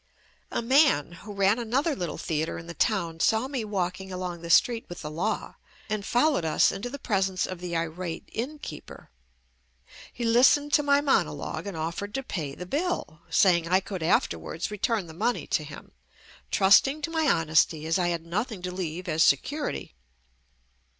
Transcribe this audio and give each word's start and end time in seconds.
A 0.49 0.63
man 0.63 1.11
who 1.11 1.31
ran 1.31 1.59
another 1.59 1.95
little 1.95 2.17
theatre 2.17 2.57
in 2.57 2.65
the 2.65 2.73
town 2.73 3.19
saw 3.19 3.47
me 3.47 3.63
walking 3.63 4.11
along 4.11 4.41
the 4.41 4.49
street 4.49 4.83
with 4.89 5.03
the 5.03 5.11
law 5.11 5.57
and 5.89 6.03
followed 6.03 6.43
us 6.43 6.71
into 6.71 6.89
the 6.89 6.97
presence 6.97 7.45
of 7.45 7.59
the 7.59 7.75
irate 7.77 8.27
innkeeper. 8.33 9.11
He 10.11 10.23
listened 10.25 10.73
to 10.73 10.81
my 10.81 11.01
mono 11.01 11.33
logue 11.33 11.67
and 11.67 11.77
offered 11.77 12.15
to 12.15 12.23
pay 12.23 12.55
the 12.55 12.65
bill, 12.65 13.19
saying 13.29 13.67
I 13.67 13.79
could 13.79 14.01
afterwards 14.01 14.71
return 14.71 15.05
the 15.05 15.13
money 15.13 15.45
to 15.45 15.63
him, 15.63 15.91
trusting 16.49 17.03
to 17.03 17.11
my 17.11 17.27
honesty 17.27 17.85
as 17.85 17.99
I 17.99 18.07
had 18.07 18.25
nothing 18.25 18.63
to 18.63 18.71
leave 18.71 19.07
as 19.07 19.21
security. 19.21 19.93